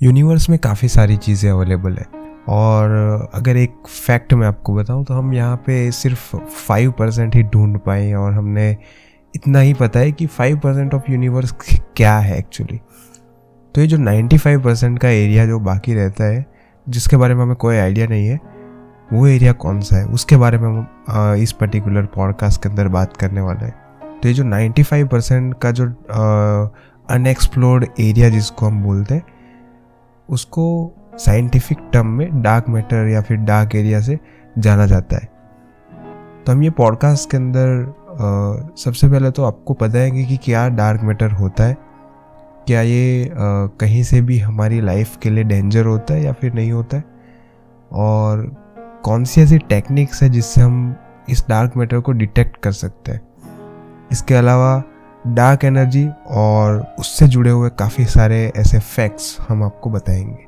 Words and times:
Universe 0.00 0.48
में 0.50 0.58
काफ़ी 0.58 0.88
सारी 0.88 1.16
चीज़ें 1.16 1.50
अवेलेबल 1.50 1.96
है। 1.96 2.04
और 2.48 2.90
अगर 3.34 3.56
एक 3.56 3.74
फैक्ट 3.86 4.34
मैं 4.34 4.46
आपको 4.46 4.74
बताऊँ 4.74 5.04
तो 5.04 5.14
हम 5.14 5.32
यहाँ 5.34 5.56
पे 5.56 5.90
सिर्फ़ 5.92 6.36
फाइव 6.36 6.90
परसेंट 6.90 7.34
ही 7.36 7.42
ढूंढ 7.44 7.78
पाए 7.78 8.12
और 8.12 8.32
हमने 8.32 8.70
इतना 9.34 9.60
ही 9.60 9.72
पता 9.74 10.00
है 10.00 10.12
कि 10.12 10.26
फाइव 10.26 10.58
परसेंट 10.58 10.94
ऑफ़ 10.94 11.10
यूनिवर्स 11.10 11.54
क्या 11.96 12.16
है 12.18 12.38
एक्चुअली 12.38 12.78
तो 13.74 13.80
ये 13.80 13.86
जो 13.86 13.96
नाइन्टी 13.96 14.38
फाइव 14.38 14.62
परसेंट 14.62 14.98
का 14.98 15.08
एरिया 15.08 15.46
जो 15.46 15.58
बाकी 15.60 15.94
रहता 15.94 16.24
है, 16.24 16.44
जिसके 16.86 17.16
बारे 17.16 17.34
में 17.34 17.42
हमें 17.42 17.56
कोई 17.56 17.76
आइडिया 17.76 18.06
नहीं 18.06 18.26
है, 18.28 18.38
वो 19.12 19.26
एरिया 19.26 19.52
कौन 19.54 19.80
सा 19.80 19.96
है? 19.96 20.04
उसके 20.04 20.36
बारे 20.36 20.58
में 20.58 20.68
हम 20.68 21.34
इस 21.42 21.52
पर्टिकुलर 21.52 22.06
पॉडकास्ट 22.06 22.62
के 22.62 22.68
अंदर 22.68 22.88
बात 22.88 23.16
करने 23.16 23.40
वाले 23.40 23.64
हैं। 23.64 24.20
तो 24.22 24.28
ये 24.28 24.34
जो 24.34 24.44
95 24.44 25.08
परसेंट 25.08 25.54
का 25.62 25.70
जो 25.70 25.86
अनएक्सप्लोर्ड 27.10 27.86
एरिया 28.00 28.28
जिसको 28.28 28.66
हम 28.66 28.82
बोलते 28.82 29.14
हैं 29.14 29.22
उसको 30.28 30.92
साइंटिफिक 31.14 31.78
टर्म 31.92 32.06
में 32.06 32.42
डार्क 32.42 32.68
मैटर 32.68 33.08
या 33.08 33.22
फिर 33.22 33.36
डार्क 33.36 33.74
एरिया 33.74 34.00
से 34.00 34.18
जाना 34.58 34.86
जाता 34.86 35.16
है। 35.16 35.28
तो 36.46 36.52
हम 36.52 36.62
ये 36.62 36.70
पॉडकास्ट 36.70 37.30
के 37.30 37.36
अंदर 37.36 37.94
आ, 38.08 38.74
सबसे 38.76 39.08
पहले 39.08 39.30
तो 39.30 39.44
आपको 39.44 39.74
पता 39.74 39.98
है 39.98 40.10
कि 40.10 40.36
क्या 40.36 40.68
डार्क 40.68 41.00
मैटर 41.02 41.30
होता 41.30 41.64
है? 41.64 41.76
क्या 42.66 42.80
ये 42.80 43.28
आ, 43.28 43.34
कहीं 43.66 44.02
से 44.02 44.20
भी 44.20 44.38
हमारी 44.38 44.80
लाइफ 44.80 45.16
के 45.16 45.30
लिए 45.30 45.44
डेंजर 45.44 45.86
होता 45.86 46.14
है 46.14 46.22
या 46.22 46.32
फिर 46.32 46.54
नहीं 46.54 46.72
होता 46.72 46.96
है? 46.96 47.04
और 47.92 48.56
कौन 49.02 49.24
सी 49.24 49.40
ऐसी 49.40 49.58
टेक्निक्स 49.58 50.22
है 50.22 50.28
जिससे 50.28 50.60
हम 50.60 50.96
इस 51.28 51.44
डार्क 51.48 51.72
मैटर 51.76 52.00
को 52.00 52.12
डिटेक्ट 52.12 52.56
कर 52.56 52.72
सकते 52.72 53.12
हैं? 53.12 53.20
इसके 54.12 54.34
अलावा 54.34 54.82
डार्क 55.34 55.64
एनर्जी 55.64 56.06
और 56.28 56.94
उससे 56.98 57.26
जुड़े 57.28 57.50
हुए 57.50 57.70
काफ़ी 57.78 58.04
सारे 58.06 58.40
ऐसे 58.56 58.78
फैक्ट्स 58.78 59.36
हम 59.48 59.62
आपको 59.62 59.90
बताएँगे। 59.90 60.46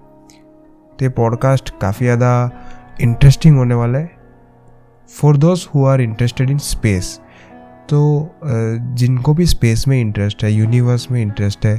तो 0.92 1.04
ये 1.04 1.08
पॉडकास्ट 1.08 1.70
काफ़ी 1.80 2.06
ज़्यादा 2.06 2.50
इंटरेस्टिंग 3.00 3.56
होने 3.56 3.74
वाला 3.74 3.98
है। 3.98 4.10
For 5.10 5.36
those 5.36 5.66
who 5.74 5.84
are 5.84 6.00
interested 6.00 6.50
in 6.50 6.58
space 6.58 7.18
तो 7.88 8.00
जिनको 8.42 9.34
भी 9.34 9.46
स्पेस 9.46 9.86
में 9.88 10.00
इंटरेस्ट 10.00 10.44
है 10.44 10.52
यूनिवर्स 10.52 11.10
में 11.10 11.20
इंटरेस्ट 11.22 11.66
है, 11.66 11.74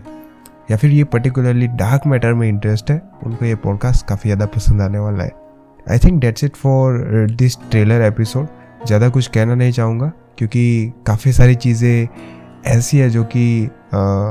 या 0.72 0.78
फिर 0.78 0.92
ये 0.92 1.04
पर्टिकुलरली 1.04 1.68
डार्क 1.68 2.08
मैटर 2.08 2.34
में 2.34 2.48
इंटरेस्ट 2.50 2.92
है, 2.92 3.02
उनको 3.24 3.46
ये 3.46 3.56
पॉडकास्ट 3.58 4.08
काफ़ी 4.08 4.30
ज़्यादा 4.30 4.46
पसंद 4.46 4.82
आने 4.82 5.00
वाला 5.00 5.24
है। 5.24 5.32
I 5.88 6.00
think 6.00 6.20
that's 6.22 6.44
it 6.44 6.56
for 6.56 7.28
this 7.32 7.58
trailer 7.72 8.02
episode 8.02 8.48
ज़्यादा 8.88 9.10
कुछ 9.10 9.28
कहना 9.28 9.56
नहीं 9.56 9.72
चाहूँगा, 9.72 10.12
क्योंकि 10.38 10.94
काफ़ी 11.08 11.32
सारी 11.34 11.56
चीज़ें 11.56 12.08
ऐसी 12.66 12.98
है 12.98 13.10
जो 13.10 13.24
कि 13.24 13.70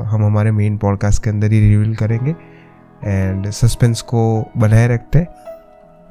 हम 0.04 0.24
हमारे 0.24 0.52
मेन 0.52 0.78
पॉडकास्ट 0.78 1.24
के 1.24 1.30
अंदर 1.30 1.52
ही 1.52 1.60
रिवील 1.60 1.96
करेंगे। 1.96 2.34
एंड 3.04 3.50
सस्पेंस 3.50 4.00
को 4.00 4.50
बनाए 4.56 4.88
रखते 4.88 5.18
हैं। 5.18 5.26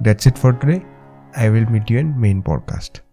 That's 0.04 0.28
it 0.28 0.34
for 0.34 0.54
today 0.54 0.82
I 1.38 1.50
will 1.50 1.66
meet 1.66 1.92
you 1.92 2.00
in 2.00 2.06
main 2.06 2.42
podcast 2.42 3.04